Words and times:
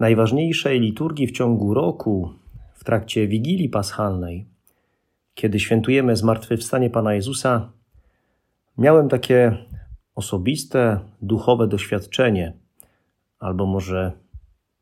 najważniejszej 0.00 0.80
liturgii 0.80 1.26
w 1.26 1.32
ciągu 1.32 1.74
roku, 1.74 2.32
w 2.74 2.84
trakcie 2.84 3.28
Wigilii 3.28 3.68
Paschalnej, 3.68 4.46
kiedy 5.34 5.60
świętujemy 5.60 6.16
zmartwychwstanie 6.16 6.90
Pana 6.90 7.14
Jezusa, 7.14 7.72
miałem 8.78 9.08
takie 9.08 9.56
osobiste, 10.14 11.00
duchowe 11.22 11.68
doświadczenie, 11.68 12.52
albo 13.38 13.66
może 13.66 14.12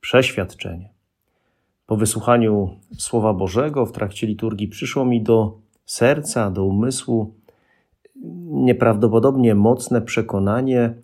przeświadczenie. 0.01 0.91
Po 1.87 1.97
wysłuchaniu 1.97 2.77
Słowa 2.99 3.35
Bożego 3.35 3.87
w 3.87 3.93
trakcie 3.93 4.27
liturgii 4.27 4.69
przyszło 4.69 5.05
mi 5.05 5.23
do 5.23 5.59
serca, 5.85 6.51
do 6.51 6.65
umysłu 6.65 7.35
nieprawdopodobnie 8.45 9.55
mocne 9.55 10.03
przekonanie, 10.03 10.95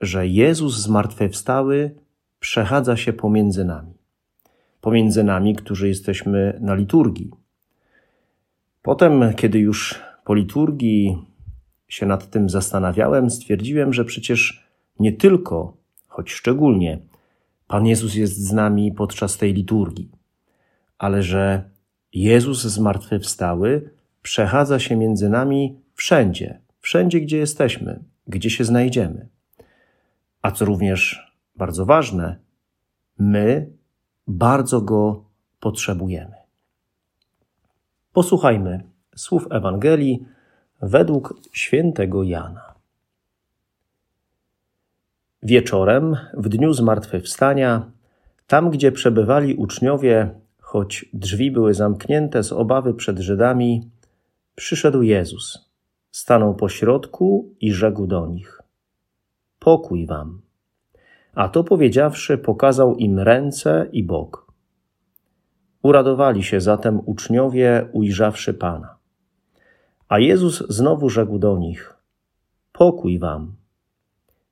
że 0.00 0.26
Jezus 0.26 0.76
zmartwychwstały 0.76 1.94
przechadza 2.40 2.96
się 2.96 3.12
pomiędzy 3.12 3.64
nami. 3.64 3.94
Pomiędzy 4.80 5.24
nami, 5.24 5.56
którzy 5.56 5.88
jesteśmy 5.88 6.58
na 6.60 6.74
liturgii. 6.74 7.30
Potem, 8.82 9.34
kiedy 9.34 9.58
już 9.58 10.02
po 10.24 10.34
liturgii 10.34 11.18
się 11.88 12.06
nad 12.06 12.30
tym 12.30 12.50
zastanawiałem, 12.50 13.30
stwierdziłem, 13.30 13.92
że 13.92 14.04
przecież 14.04 14.66
nie 15.00 15.12
tylko, 15.12 15.76
choć 16.08 16.32
szczególnie, 16.32 16.98
Pan 17.68 17.86
Jezus 17.86 18.14
jest 18.14 18.36
z 18.36 18.52
nami 18.52 18.92
podczas 18.92 19.36
tej 19.36 19.54
liturgii, 19.54 20.10
ale 20.98 21.22
że 21.22 21.70
Jezus 22.12 22.62
zmartwychwstały 22.62 23.90
przechadza 24.22 24.78
się 24.78 24.96
między 24.96 25.28
nami 25.28 25.80
wszędzie, 25.94 26.60
wszędzie, 26.80 27.20
gdzie 27.20 27.38
jesteśmy, 27.38 28.00
gdzie 28.28 28.50
się 28.50 28.64
znajdziemy. 28.64 29.28
A 30.42 30.50
co 30.50 30.64
również 30.64 31.25
bardzo 31.56 31.86
ważne, 31.86 32.38
my 33.18 33.70
bardzo 34.26 34.80
go 34.80 35.24
potrzebujemy. 35.60 36.34
Posłuchajmy 38.12 38.82
słów 39.16 39.46
Ewangelii 39.50 40.26
według 40.82 41.40
świętego 41.52 42.22
Jana. 42.22 42.74
Wieczorem, 45.42 46.16
w 46.34 46.48
dniu 46.48 46.72
zmartwychwstania, 46.72 47.90
tam 48.46 48.70
gdzie 48.70 48.92
przebywali 48.92 49.54
uczniowie, 49.54 50.30
choć 50.60 51.04
drzwi 51.12 51.50
były 51.50 51.74
zamknięte 51.74 52.42
z 52.42 52.52
obawy 52.52 52.94
przed 52.94 53.18
Żydami, 53.18 53.90
przyszedł 54.54 55.02
Jezus, 55.02 55.70
stanął 56.10 56.54
pośrodku 56.54 57.54
i 57.60 57.72
rzekł 57.72 58.06
do 58.06 58.26
nich: 58.26 58.62
Pokój 59.58 60.06
wam. 60.06 60.45
A 61.36 61.48
to 61.48 61.64
powiedziawszy, 61.64 62.38
pokazał 62.38 62.96
im 62.96 63.18
ręce 63.18 63.86
i 63.92 64.02
bok. 64.02 64.52
Uradowali 65.82 66.42
się 66.42 66.60
zatem 66.60 67.00
uczniowie, 67.06 67.88
ujrzawszy 67.92 68.54
Pana. 68.54 68.96
A 70.08 70.18
Jezus 70.18 70.64
znowu 70.68 71.10
rzekł 71.10 71.38
do 71.38 71.58
nich: 71.58 71.94
Pokój 72.72 73.18
wam. 73.18 73.54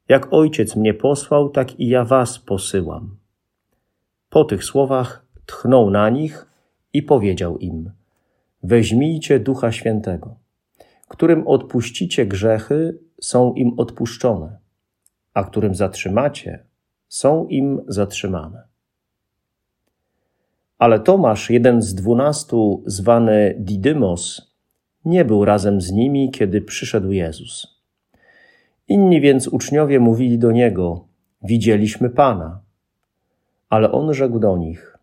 Jak 0.09 0.33
ojciec 0.33 0.77
mnie 0.77 0.95
posłał, 0.95 1.49
tak 1.49 1.81
i 1.81 1.89
ja 1.89 2.05
was 2.05 2.39
posyłam. 2.39 3.17
Po 4.31 4.45
tych 4.45 4.65
słowach 4.65 5.25
tchnął 5.47 5.91
na 5.91 6.11
nich 6.11 6.47
i 6.93 7.03
powiedział 7.03 7.59
im: 7.59 7.91
Weźmijcie 8.63 9.41
ducha 9.41 9.73
świętego, 9.73 10.35
którym 11.09 11.47
odpuścicie 11.47 12.27
grzechy, 12.27 12.99
są 13.21 13.55
im 13.55 13.75
odpuszczone, 13.77 14.59
a 15.35 15.45
którym 15.45 15.75
zatrzymacie, 15.75 16.65
są 17.15 17.47
im 17.47 17.81
zatrzymane. 17.89 18.63
Ale 20.79 21.01
Tomasz, 21.01 21.51
jeden 21.51 21.83
z 21.83 21.95
dwunastu, 21.95 22.83
zwany 22.87 23.55
Didymos, 23.59 24.55
nie 25.05 25.25
był 25.25 25.45
razem 25.45 25.81
z 25.81 25.93
nimi, 25.93 26.31
kiedy 26.31 26.61
przyszedł 26.61 27.13
Jezus. 27.13 27.81
Inni 28.89 29.21
więc 29.21 29.49
uczniowie 29.49 30.01
mówili 30.01 30.39
do 30.39 30.53
niego: 30.53 31.05
Widzieliśmy 31.43 32.11
Pana. 32.11 32.61
Ale 33.69 33.93
on 33.93 34.15
rzekł 34.15 34.39
do 34.39 34.57
nich: 34.57 34.99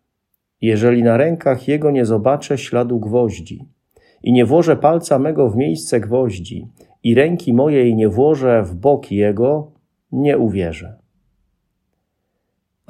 Jeżeli 0.60 1.02
na 1.02 1.16
rękach 1.16 1.68
jego 1.68 1.90
nie 1.90 2.04
zobaczę 2.04 2.58
śladu 2.58 3.00
gwoździ 3.00 3.68
i 4.22 4.32
nie 4.32 4.46
włożę 4.46 4.76
palca 4.76 5.18
mego 5.18 5.50
w 5.50 5.56
miejsce 5.56 6.00
gwoździ 6.00 6.68
i 7.02 7.14
ręki 7.14 7.52
mojej 7.52 7.94
nie 7.94 8.08
włożę 8.08 8.62
w 8.62 8.74
bok 8.74 9.10
jego, 9.12 9.72
nie 10.12 10.38
uwierzę. 10.38 11.01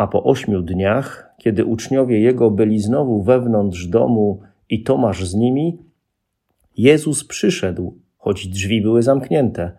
A 0.03 0.07
po 0.07 0.25
ośmiu 0.25 0.63
dniach, 0.63 1.35
kiedy 1.39 1.65
uczniowie 1.65 2.21
jego 2.21 2.51
byli 2.51 2.79
znowu 2.79 3.23
wewnątrz 3.23 3.87
domu 3.87 4.41
i 4.71 4.83
Tomasz 4.83 5.25
z 5.25 5.35
nimi, 5.35 5.79
Jezus 6.77 7.25
przyszedł, 7.25 7.99
choć 8.19 8.49
drzwi 8.49 8.83
były 8.83 9.03
zamknięte, 9.03 9.73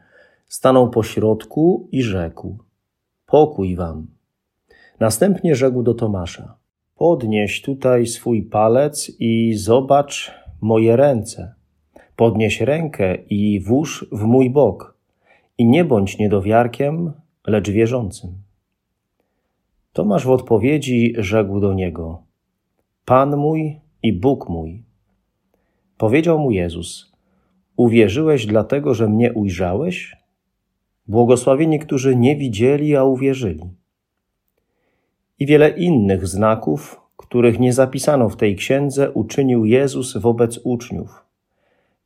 stanął 0.48 0.90
po 0.90 1.04
środku 1.04 1.88
i 1.92 2.04
rzekł: 2.04 2.58
Pokój 3.26 3.76
wam. 3.76 4.08
Następnie 5.00 5.56
rzekł 5.56 5.84
do 5.84 5.94
Tomasza: 5.94 6.58
Podnieś 6.96 7.62
tutaj 7.62 8.08
swój 8.08 8.44
palec 8.44 9.12
i 9.20 9.54
zobacz 9.54 10.32
moje 10.62 10.96
ręce. 10.96 11.54
Podnieś 12.16 12.62
rękę 12.62 13.16
i 13.16 13.60
włóż 13.60 14.08
w 14.12 14.22
mój 14.24 14.50
bok. 14.50 14.98
I 15.58 15.66
nie 15.66 15.86
bądź 15.86 16.18
niedowiarkiem, 16.18 17.14
lecz 17.48 17.70
wierzącym. 17.70 18.43
Tomasz 19.94 20.26
w 20.26 20.32
odpowiedzi 20.32 21.14
rzekł 21.18 21.60
do 21.60 21.74
niego: 21.74 22.24
Pan 23.06 23.38
mój 23.38 23.80
i 24.04 24.14
Bóg 24.14 24.50
mój. 24.50 24.84
Powiedział 25.98 26.40
mu 26.40 26.52
Jezus: 26.52 27.12
Uwierzyłeś 27.76 28.46
dlatego, 28.46 28.94
że 28.94 29.10
mnie 29.10 29.34
ujrzałeś? 29.34 30.18
Błogosławieni, 31.08 31.80
którzy 31.80 32.16
nie 32.16 32.36
widzieli, 32.36 32.96
a 32.96 33.04
uwierzyli. 33.04 33.64
I 35.40 35.46
wiele 35.46 35.70
innych 35.70 36.28
znaków, 36.28 37.02
których 37.18 37.60
nie 37.60 37.74
zapisano 37.74 38.30
w 38.30 38.38
tej 38.38 38.56
księdze, 38.56 39.12
uczynił 39.12 39.66
Jezus 39.66 40.18
wobec 40.18 40.60
uczniów. 40.64 41.26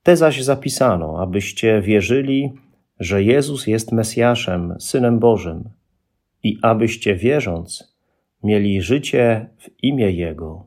Te 0.03 0.17
zaś 0.17 0.43
zapisano, 0.43 1.21
abyście 1.21 1.81
wierzyli, 1.81 2.53
że 2.99 3.23
Jezus 3.23 3.67
jest 3.67 3.91
Mesjaszem, 3.91 4.75
Synem 4.79 5.19
Bożym 5.19 5.76
i 6.47 6.57
abyście 6.61 7.15
wierząc 7.15 7.97
mieli 8.43 8.81
życie 8.81 9.49
w 9.57 9.83
imię 9.83 10.11
Jego. 10.11 10.65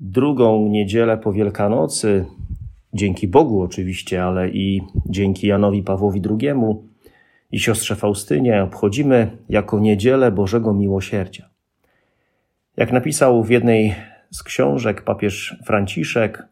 Drugą 0.00 0.68
niedzielę 0.68 1.18
po 1.18 1.32
Wielkanocy, 1.32 2.26
dzięki 2.92 3.28
Bogu 3.28 3.62
oczywiście, 3.62 4.24
ale 4.24 4.50
i 4.50 4.82
dzięki 5.06 5.46
Janowi 5.46 5.82
Pawłowi 5.82 6.22
II 6.30 6.50
i 7.52 7.58
siostrze 7.58 7.96
Faustynie, 7.96 8.62
obchodzimy 8.62 9.36
jako 9.48 9.78
niedzielę 9.78 10.32
Bożego 10.32 10.74
Miłosierdzia. 10.74 11.48
Jak 12.76 12.92
napisał 12.92 13.44
w 13.44 13.50
jednej 13.50 13.94
z 14.30 14.42
książek 14.42 15.02
papież 15.02 15.56
Franciszek, 15.66 16.48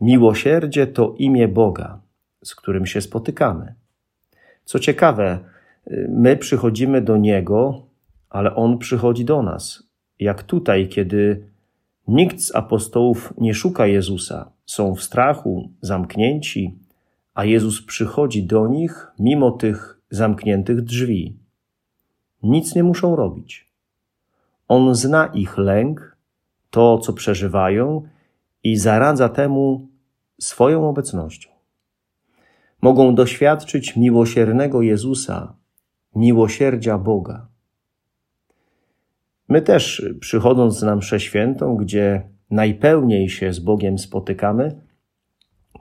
miłosierdzie 0.00 0.86
to 0.86 1.14
imię 1.18 1.48
Boga, 1.48 2.00
z 2.44 2.54
którym 2.54 2.86
się 2.86 3.00
spotykamy. 3.00 3.81
Co 4.64 4.78
ciekawe, 4.78 5.38
my 6.08 6.36
przychodzimy 6.36 7.02
do 7.02 7.16
Niego, 7.16 7.86
ale 8.30 8.54
On 8.54 8.78
przychodzi 8.78 9.24
do 9.24 9.42
nas. 9.42 9.82
Jak 10.18 10.42
tutaj, 10.42 10.88
kiedy 10.88 11.46
nikt 12.08 12.40
z 12.40 12.54
apostołów 12.54 13.34
nie 13.38 13.54
szuka 13.54 13.86
Jezusa, 13.86 14.52
są 14.66 14.94
w 14.94 15.02
strachu, 15.02 15.70
zamknięci, 15.80 16.78
a 17.34 17.44
Jezus 17.44 17.82
przychodzi 17.82 18.42
do 18.42 18.68
nich 18.68 19.12
mimo 19.18 19.50
tych 19.50 20.00
zamkniętych 20.10 20.80
drzwi. 20.80 21.36
Nic 22.42 22.74
nie 22.74 22.84
muszą 22.84 23.16
robić. 23.16 23.72
On 24.68 24.94
zna 24.94 25.26
ich 25.26 25.58
lęk, 25.58 26.16
to, 26.70 26.98
co 26.98 27.12
przeżywają 27.12 28.02
i 28.64 28.76
zaradza 28.76 29.28
temu 29.28 29.88
swoją 30.40 30.88
obecnością 30.88 31.51
mogą 32.82 33.14
doświadczyć 33.14 33.96
miłosiernego 33.96 34.82
Jezusa, 34.82 35.56
miłosierdzia 36.14 36.98
Boga. 36.98 37.48
My 39.48 39.62
też, 39.62 40.06
przychodząc 40.20 40.82
na 40.82 40.96
mszę 40.96 41.20
świętą, 41.20 41.76
gdzie 41.76 42.22
najpełniej 42.50 43.28
się 43.28 43.52
z 43.52 43.58
Bogiem 43.58 43.98
spotykamy, 43.98 44.80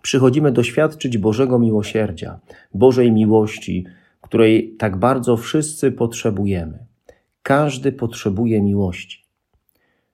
przychodzimy 0.02 0.52
doświadczyć 0.52 1.18
Bożego 1.18 1.60
miłosierdzia, 1.60 2.40
Bożej 2.74 3.12
miłości, 3.12 3.86
której 4.22 4.76
tak 4.80 4.98
bardzo 4.98 5.38
wszyscy 5.38 5.92
potrzebujemy. 5.92 6.86
Każdy 7.44 7.92
potrzebuje 7.92 8.62
miłości. 8.62 9.26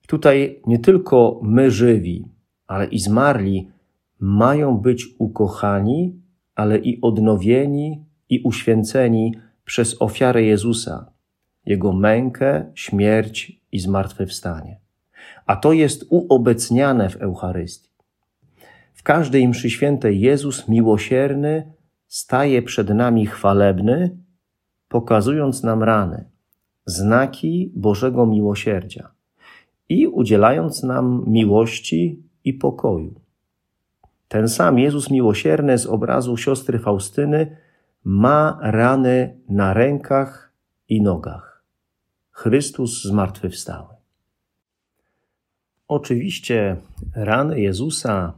Tutaj 0.08 0.62
nie 0.68 0.80
tylko 0.80 1.40
my 1.44 1.72
żywi, 1.72 2.26
ale 2.68 2.86
i 2.86 3.00
zmarli 3.00 3.68
mają 4.20 4.78
być 4.78 5.08
ukochani, 5.18 6.22
ale 6.58 6.78
i 6.78 7.02
odnowieni 7.02 8.06
i 8.30 8.42
uświęceni 8.42 9.36
przez 9.66 10.02
ofiarę 10.02 10.44
Jezusa, 10.44 11.12
Jego 11.66 11.94
mękę, 11.94 12.72
śmierć 12.76 13.62
i 13.72 13.80
zmartwychwstanie. 13.80 14.80
A 15.46 15.56
to 15.56 15.74
jest 15.74 16.06
uobecniane 16.10 17.10
w 17.10 17.22
Eucharystii. 17.22 17.90
W 18.94 19.04
każdej 19.04 19.48
mszy 19.48 19.70
świętej 19.70 20.20
Jezus 20.20 20.68
miłosierny 20.68 21.74
staje 22.08 22.62
przed 22.62 22.90
nami 22.90 23.26
chwalebny, 23.26 24.18
pokazując 24.90 25.64
nam 25.64 25.84
rany, 25.84 26.26
znaki 26.86 27.72
Bożego 27.76 28.26
miłosierdzia 28.26 29.12
i 29.90 30.08
udzielając 30.08 30.84
nam 30.84 31.24
miłości 31.28 32.24
i 32.44 32.54
pokoju. 32.54 33.27
Ten 34.28 34.50
sam 34.50 34.80
Jezus 34.80 35.10
miłosierny 35.10 35.78
z 35.78 35.86
obrazu 35.86 36.38
siostry 36.38 36.80
Faustyny 36.80 37.58
ma 38.04 38.60
rany 38.62 39.40
na 39.50 39.74
rękach 39.74 40.54
i 40.90 41.02
nogach. 41.02 41.64
Chrystus 42.32 43.04
zmartwychwstały. 43.04 43.96
Oczywiście 45.88 46.78
rany 47.16 47.62
Jezusa 47.62 48.34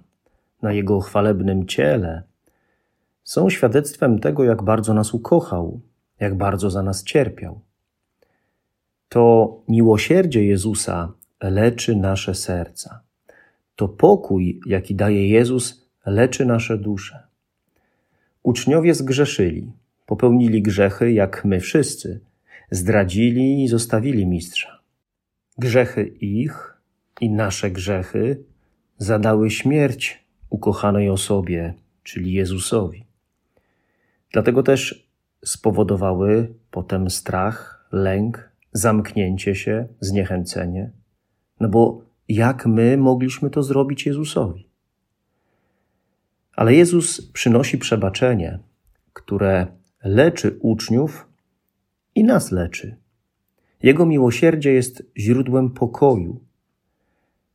na 0.61 0.73
Jego 0.73 0.99
chwalebnym 0.99 1.67
ciele 1.67 2.23
są 3.23 3.49
świadectwem 3.49 4.19
tego, 4.19 4.43
jak 4.43 4.63
bardzo 4.63 4.93
nas 4.93 5.13
ukochał, 5.13 5.81
jak 6.19 6.37
bardzo 6.37 6.69
za 6.69 6.83
nas 6.83 7.03
cierpiał. 7.03 7.61
To 9.09 9.55
miłosierdzie 9.67 10.45
Jezusa 10.45 11.11
leczy 11.41 11.95
nasze 11.95 12.35
serca. 12.35 13.08
To 13.79 13.87
pokój, 13.87 14.59
jaki 14.65 14.95
daje 14.95 15.27
Jezus, 15.29 15.89
leczy 16.05 16.45
nasze 16.45 16.77
dusze. 16.77 17.23
Uczniowie 18.43 18.93
zgrzeszyli, 18.93 19.71
popełnili 20.05 20.61
grzechy 20.61 21.11
jak 21.11 21.45
my 21.45 21.59
wszyscy, 21.59 22.19
zdradzili 22.71 23.63
i 23.63 23.67
zostawili 23.67 24.25
mistrza. 24.25 24.79
Grzechy 25.57 26.07
ich 26.21 26.77
i 27.21 27.29
nasze 27.29 27.71
grzechy 27.71 28.43
zadały 28.97 29.49
śmierć 29.49 30.23
ukochanej 30.49 31.09
osobie, 31.09 31.73
czyli 32.03 32.33
Jezusowi. 32.33 33.05
Dlatego 34.31 34.63
też 34.63 35.09
spowodowały 35.45 36.53
potem 36.71 37.09
strach, 37.09 37.87
lęk, 37.91 38.51
zamknięcie 38.73 39.55
się, 39.55 39.87
zniechęcenie. 39.99 40.91
No 41.59 41.69
bo 41.69 42.08
jak 42.29 42.65
my 42.65 42.97
mogliśmy 42.97 43.49
to 43.49 43.63
zrobić 43.63 44.05
Jezusowi? 44.05 44.69
Ale 46.55 46.73
Jezus 46.73 47.31
przynosi 47.31 47.77
przebaczenie, 47.77 48.59
które 49.13 49.67
leczy 50.03 50.57
uczniów 50.61 51.27
i 52.15 52.23
nas 52.23 52.51
leczy. 52.51 52.95
Jego 53.83 54.05
miłosierdzie 54.05 54.73
jest 54.73 55.03
źródłem 55.17 55.69
pokoju. 55.69 56.39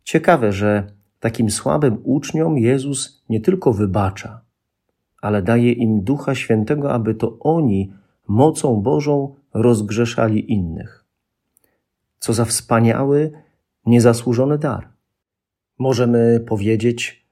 Ciekawe, 0.05 0.53
że 0.53 0.87
takim 1.21 1.51
słabym 1.51 1.99
uczniom 2.05 2.59
Jezus 2.59 3.25
nie 3.29 3.41
tylko 3.41 3.73
wybacza, 3.73 4.41
ale 5.23 5.43
daje 5.43 5.73
im 5.73 6.05
Ducha 6.05 6.35
Świętego, 6.35 6.93
aby 6.93 7.15
to 7.15 7.39
oni 7.39 7.93
mocą 8.29 8.83
Bożą 8.83 9.35
rozgrzeszali 9.55 10.53
innych. 10.53 11.05
Co 12.19 12.33
za 12.33 12.45
wspaniały, 12.45 13.33
niezasłużony 13.87 14.59
dar. 14.59 14.89
Możemy 15.79 16.41
powiedzieć, 16.41 17.27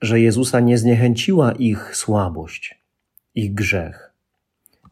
że 0.00 0.20
Jezusa 0.20 0.60
nie 0.60 0.78
zniechęciła 0.78 1.52
ich 1.52 1.96
słabość, 1.96 2.82
ich 3.34 3.54
grzech. 3.54 4.14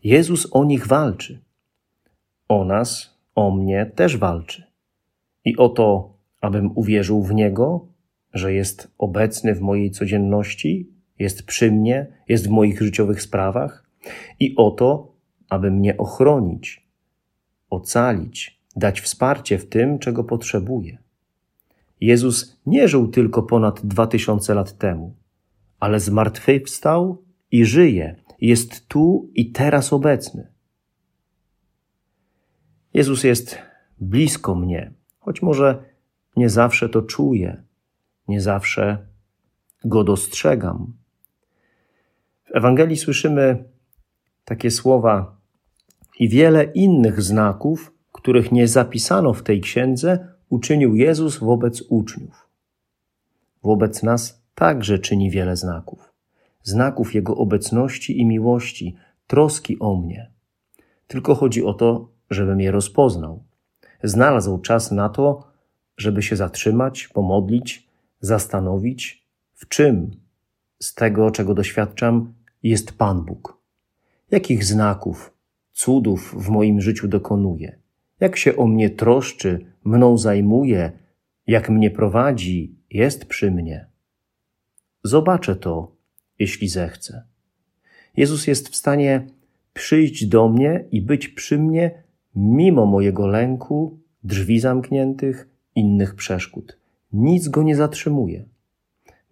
Jezus 0.04 0.48
o 0.50 0.64
nich 0.64 0.86
walczy. 0.86 1.40
O 2.48 2.64
nas, 2.64 3.18
o 3.34 3.50
mnie 3.50 3.86
też 3.86 4.16
walczy. 4.16 4.64
I 5.44 5.56
o 5.56 5.68
to, 5.68 6.14
abym 6.40 6.70
uwierzył 6.74 7.22
w 7.22 7.34
Niego, 7.34 7.86
że 8.34 8.52
jest 8.52 8.90
obecny 8.98 9.54
w 9.54 9.60
mojej 9.60 9.90
codzienności, 9.90 10.90
jest 11.18 11.42
przy 11.42 11.72
mnie, 11.72 12.06
jest 12.28 12.46
w 12.46 12.50
moich 12.50 12.82
życiowych 12.82 13.22
sprawach 13.22 13.90
i 14.40 14.56
o 14.56 14.70
to, 14.70 15.12
aby 15.48 15.70
mnie 15.70 15.96
ochronić, 15.96 16.86
ocalić, 17.70 18.59
dać 18.80 19.00
wsparcie 19.00 19.58
w 19.58 19.68
tym, 19.68 19.98
czego 19.98 20.24
potrzebuję. 20.24 20.98
Jezus 22.00 22.56
nie 22.66 22.88
żył 22.88 23.08
tylko 23.08 23.42
ponad 23.42 23.86
dwa 23.86 24.06
tysiące 24.06 24.54
lat 24.54 24.78
temu, 24.78 25.14
ale 25.80 26.00
zmartwychwstał 26.00 27.24
i 27.50 27.64
żyje, 27.64 28.16
jest 28.40 28.88
tu 28.88 29.30
i 29.34 29.52
teraz 29.52 29.92
obecny. 29.92 30.46
Jezus 32.94 33.24
jest 33.24 33.58
blisko 34.00 34.54
mnie, 34.54 34.92
choć 35.18 35.42
może 35.42 35.84
nie 36.36 36.48
zawsze 36.48 36.88
to 36.88 37.02
czuję, 37.02 37.62
nie 38.28 38.40
zawsze 38.40 39.06
go 39.84 40.04
dostrzegam. 40.04 40.92
W 42.44 42.56
Ewangelii 42.56 42.96
słyszymy 42.96 43.64
takie 44.44 44.70
słowa 44.70 45.36
i 46.18 46.28
wiele 46.28 46.64
innych 46.64 47.22
znaków, 47.22 47.92
których 48.20 48.52
nie 48.52 48.68
zapisano 48.68 49.32
w 49.32 49.42
tej 49.42 49.60
księdze, 49.60 50.28
uczynił 50.48 50.94
Jezus 50.94 51.38
wobec 51.38 51.82
uczniów. 51.88 52.48
Wobec 53.62 54.02
nas 54.02 54.42
także 54.54 54.98
czyni 54.98 55.30
wiele 55.30 55.56
znaków. 55.56 56.12
Znaków 56.62 57.14
Jego 57.14 57.36
obecności 57.36 58.20
i 58.20 58.26
miłości, 58.26 58.96
troski 59.26 59.78
o 59.78 59.96
mnie. 59.96 60.30
Tylko 61.06 61.34
chodzi 61.34 61.64
o 61.64 61.74
to, 61.74 62.08
żebym 62.30 62.60
je 62.60 62.70
rozpoznał. 62.70 63.42
Znalazł 64.02 64.58
czas 64.58 64.92
na 64.92 65.08
to, 65.08 65.44
żeby 65.96 66.22
się 66.22 66.36
zatrzymać, 66.36 67.08
pomodlić, 67.08 67.88
zastanowić, 68.20 69.26
w 69.54 69.68
czym 69.68 70.10
z 70.78 70.94
tego, 70.94 71.30
czego 71.30 71.54
doświadczam, 71.54 72.32
jest 72.62 72.92
Pan 72.92 73.24
Bóg. 73.24 73.56
Jakich 74.30 74.64
znaków, 74.64 75.32
cudów 75.72 76.34
w 76.44 76.48
moim 76.48 76.80
życiu 76.80 77.08
dokonuje? 77.08 77.80
Jak 78.20 78.36
się 78.36 78.56
o 78.56 78.66
mnie 78.66 78.90
troszczy, 78.90 79.66
mną 79.84 80.18
zajmuje, 80.18 80.92
jak 81.46 81.70
mnie 81.70 81.90
prowadzi, 81.90 82.74
jest 82.90 83.24
przy 83.24 83.50
mnie? 83.50 83.86
Zobaczę 85.04 85.56
to, 85.56 85.92
jeśli 86.38 86.68
zechcę. 86.68 87.22
Jezus 88.16 88.46
jest 88.46 88.68
w 88.68 88.76
stanie 88.76 89.26
przyjść 89.72 90.26
do 90.26 90.48
mnie 90.48 90.84
i 90.90 91.02
być 91.02 91.28
przy 91.28 91.58
mnie 91.58 92.02
mimo 92.34 92.86
mojego 92.86 93.26
lęku, 93.26 93.98
drzwi 94.24 94.60
zamkniętych, 94.60 95.48
innych 95.74 96.14
przeszkód. 96.14 96.78
Nic 97.12 97.48
go 97.48 97.62
nie 97.62 97.76
zatrzymuje. 97.76 98.44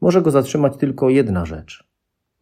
Może 0.01 0.23
go 0.23 0.31
zatrzymać 0.31 0.77
tylko 0.77 1.11
jedna 1.11 1.45
rzecz: 1.45 1.85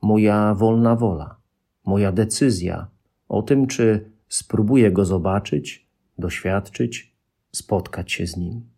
moja 0.02 0.54
wolna 0.54 0.96
wola, 0.96 1.36
moja 1.84 2.12
decyzja 2.12 2.86
o 3.28 3.42
tym, 3.42 3.66
czy 3.66 4.10
spróbuję 4.28 4.92
go 4.92 5.04
zobaczyć, 5.04 5.85
doświadczyć, 6.18 7.14
spotkać 7.52 8.12
się 8.12 8.26
z 8.26 8.36
nim. 8.36 8.70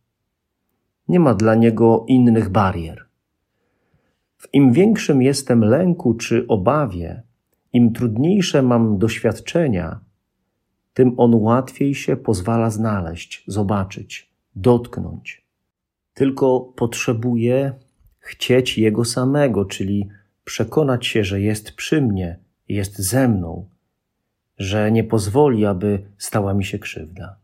Nie 1.08 1.20
ma 1.20 1.34
dla 1.34 1.54
niego 1.54 2.04
innych 2.08 2.48
barier. 2.48 3.04
W 4.36 4.48
im 4.52 4.72
większym 4.72 5.22
jestem 5.22 5.64
lęku 5.64 6.14
czy 6.14 6.46
obawie, 6.48 7.22
im 7.72 7.92
trudniejsze 7.92 8.62
mam 8.62 8.98
doświadczenia, 8.98 10.00
tym 10.94 11.14
on 11.16 11.34
łatwiej 11.34 11.94
się 11.94 12.16
pozwala 12.16 12.70
znaleźć, 12.70 13.44
zobaczyć, 13.46 14.30
dotknąć. 14.56 15.44
Tylko 16.14 16.60
potrzebuje 16.60 17.72
chcieć 18.18 18.78
Jego 18.78 19.04
samego, 19.04 19.64
czyli 19.64 20.08
przekonać 20.44 21.06
się, 21.06 21.24
że 21.24 21.40
jest 21.40 21.72
przy 21.72 22.02
mnie, 22.02 22.38
jest 22.68 22.98
ze 22.98 23.28
mną, 23.28 23.68
że 24.58 24.92
nie 24.92 25.04
pozwoli, 25.04 25.66
aby 25.66 26.02
stała 26.18 26.54
mi 26.54 26.64
się 26.64 26.78
krzywda. 26.78 27.36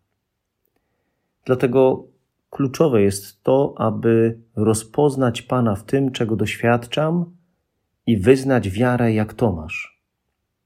Dlatego 1.45 2.07
kluczowe 2.51 3.03
jest 3.03 3.43
to, 3.43 3.75
aby 3.79 4.39
rozpoznać 4.57 5.43
Pana 5.43 5.75
w 5.75 5.85
tym, 5.85 6.13
czego 6.13 6.37
doświadczam 6.37 7.37
i 8.07 8.17
wyznać 8.19 8.71
wiarę 8.71 9.13
jak 9.13 9.35
Tomasz. 9.35 10.01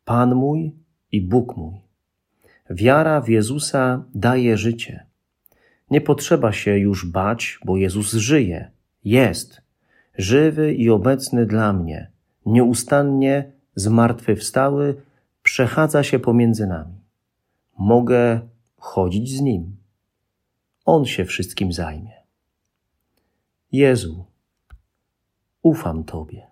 Pan 0.05 0.35
mój 0.35 0.75
i 1.13 1.21
Bóg 1.21 1.57
mój. 1.57 1.75
Wiara 2.71 3.21
w 3.21 3.29
Jezusa 3.29 4.05
daje 4.15 4.57
życie. 4.57 5.07
Nie 5.91 6.01
potrzeba 6.01 6.53
się 6.53 6.79
już 6.79 7.07
bać, 7.07 7.59
bo 7.65 7.77
Jezus 7.77 8.13
żyje, 8.13 8.71
jest, 9.05 9.63
żywy 10.19 10.75
i 10.75 10.91
obecny 10.91 11.47
dla 11.47 11.73
mnie, 11.73 12.11
nieustannie 12.47 13.53
zmartwychwstały, 13.75 14.95
przechadza 15.49 16.03
się 16.03 16.19
pomiędzy 16.19 16.67
nami. 16.67 17.01
Mogę 17.79 18.49
chodzić 18.77 19.37
z 19.37 19.41
Nim. 19.41 19.77
On 20.85 21.07
się 21.07 21.25
wszystkim 21.25 21.73
zajmie. 21.73 22.23
Jezu, 23.73 24.25
ufam 25.63 26.05
Tobie. 26.05 26.47